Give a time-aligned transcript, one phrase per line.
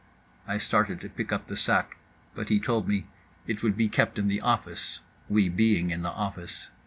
[0.51, 1.95] _"I started to pick up the sac,
[2.33, 3.05] but he told me
[3.45, 6.71] it would be kept in the office (we being in the office).